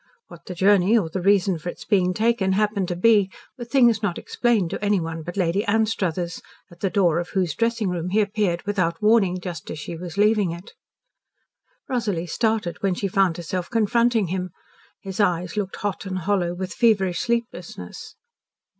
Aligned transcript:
What 0.29 0.45
the 0.47 0.55
journey 0.55 0.97
or 0.97 1.09
the 1.11 1.21
reason 1.21 1.59
for 1.59 1.69
its 1.69 1.85
being 1.85 2.11
taken 2.15 2.53
happened 2.53 2.87
to 2.87 2.95
be 2.95 3.29
were 3.55 3.65
things 3.65 4.01
not 4.01 4.17
explained 4.17 4.71
to 4.71 4.83
anyone 4.83 5.21
but 5.21 5.37
Lady 5.37 5.63
Anstruthers, 5.65 6.41
at 6.71 6.79
the 6.79 6.89
door 6.89 7.19
of 7.19 7.29
whose 7.29 7.53
dressing 7.53 7.87
room 7.87 8.09
he 8.09 8.19
appeared 8.19 8.63
without 8.65 8.99
warning, 9.03 9.39
just 9.39 9.69
as 9.69 9.77
she 9.77 9.95
was 9.95 10.17
leaving 10.17 10.49
it. 10.49 10.73
Rosalie 11.87 12.25
started 12.25 12.81
when 12.81 12.95
she 12.95 13.07
found 13.07 13.37
herself 13.37 13.69
confronting 13.69 14.29
him. 14.29 14.49
His 15.03 15.19
eyes 15.19 15.55
looked 15.55 15.75
hot 15.75 16.07
and 16.07 16.17
hollow 16.17 16.55
with 16.55 16.73
feverish 16.73 17.19
sleeplessness. 17.19 18.15